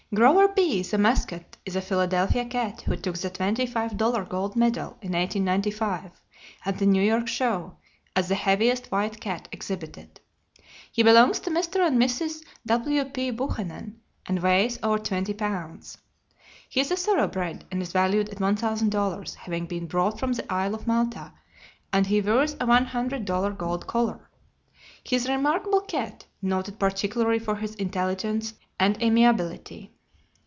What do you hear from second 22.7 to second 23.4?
hundred